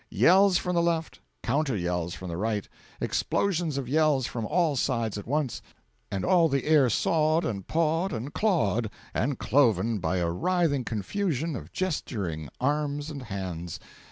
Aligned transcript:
Yells 0.09 0.57
from 0.57 0.73
the 0.73 0.81
Left, 0.81 1.19
counter 1.43 1.77
yells 1.77 2.15
from 2.15 2.27
the 2.29 2.35
Right, 2.35 2.67
explosions 2.99 3.77
of 3.77 3.87
yells 3.87 4.25
from 4.25 4.47
all 4.47 4.75
sides 4.75 5.15
at 5.15 5.27
once, 5.27 5.61
and 6.09 6.25
all 6.25 6.49
the 6.49 6.63
air 6.65 6.89
sawed 6.89 7.45
and 7.45 7.67
pawed 7.67 8.11
and 8.11 8.33
clawed 8.33 8.89
and 9.13 9.37
cloven 9.37 9.99
by 9.99 10.17
a 10.17 10.31
writhing 10.31 10.85
confusion 10.85 11.55
of 11.55 11.71
gesturing 11.71 12.49
arms 12.59 13.11
and 13.11 13.21
hands. 13.21 13.79